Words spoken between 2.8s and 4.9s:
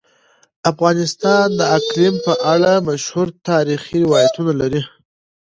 مشهور تاریخی روایتونه لري.